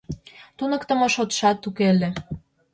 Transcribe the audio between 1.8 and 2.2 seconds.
ыле.